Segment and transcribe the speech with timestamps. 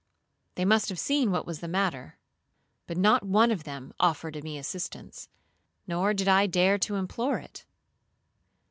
[0.55, 2.17] They must have seen what was the matter,
[2.87, 5.29] but not one of them offered me assistance,
[5.85, 7.67] nor did I dare to implore it.